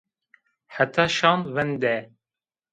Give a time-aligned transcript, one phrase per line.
[0.75, 1.95] Heta şan vinde